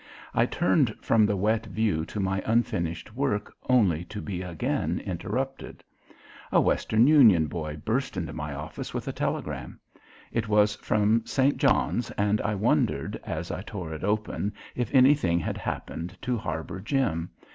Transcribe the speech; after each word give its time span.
I 0.33 0.47
turned 0.47 0.95
from 0.99 1.27
the 1.27 1.37
wet 1.37 1.67
view 1.67 2.05
to 2.05 2.19
my 2.19 2.41
unfinished 2.43 3.15
work 3.15 3.53
only 3.69 4.03
to 4.05 4.19
be 4.19 4.41
again 4.41 4.99
interrupted. 5.05 5.83
A 6.51 6.59
Western 6.59 7.05
Union 7.05 7.45
boy 7.45 7.77
burst 7.85 8.17
into 8.17 8.33
my 8.33 8.51
office 8.51 8.95
with 8.95 9.07
a 9.07 9.13
telegram. 9.13 9.79
It 10.31 10.47
was 10.47 10.73
from 10.73 11.21
St. 11.27 11.55
John's 11.57 12.09
and 12.17 12.41
I 12.41 12.55
wondered 12.55 13.21
as 13.23 13.51
I 13.51 13.61
tore 13.61 13.93
it 13.93 14.03
open 14.03 14.53
if 14.73 14.91
anything 14.91 15.37
had 15.39 15.57
happened 15.59 16.17
to 16.23 16.35
Harbor 16.35 16.79
Jim. 16.79 17.29